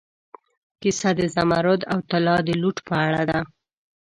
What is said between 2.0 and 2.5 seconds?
طلا د